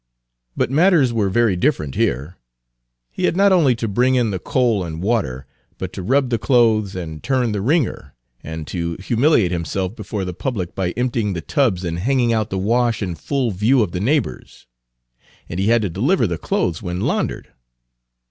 [0.57, 2.35] But matters were very different here.
[3.11, 5.45] He had not only to bring in the coal and water,
[5.77, 10.33] but to rub the clothes and turn the wringer, and to humiliate himself before the
[10.33, 13.99] public by emptying the tubs and hanging out the wash in full view of the
[13.99, 14.65] neighbors;
[15.47, 17.49] and he had to deliver the clothes when laundered.